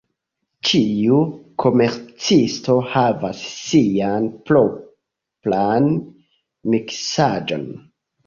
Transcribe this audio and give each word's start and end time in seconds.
Ĉiu 0.67 1.17
komercisto 1.63 2.77
havas 2.93 3.43
sian 3.65 4.25
propran 4.49 5.91
miksaĵon. 6.75 7.69